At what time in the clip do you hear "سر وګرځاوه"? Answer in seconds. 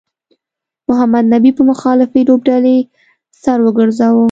3.43-4.19